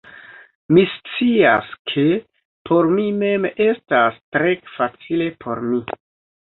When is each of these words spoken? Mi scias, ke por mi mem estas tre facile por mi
Mi 0.77 0.85
scias, 0.93 1.69
ke 1.91 2.07
por 2.71 2.91
mi 2.95 3.07
mem 3.21 3.47
estas 3.69 4.19
tre 4.39 4.59
facile 4.81 5.33
por 5.47 5.67
mi 5.71 5.83